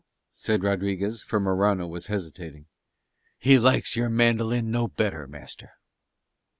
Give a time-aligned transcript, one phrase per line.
[0.33, 2.65] said Rodriguez, for Morano was hesitating.
[3.37, 5.73] "He likes your mandolin no better, master."